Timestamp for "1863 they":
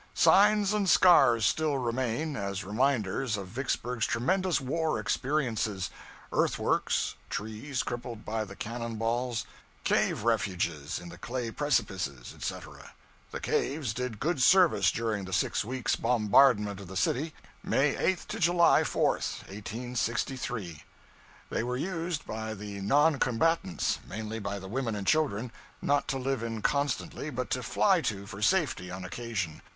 19.19-21.61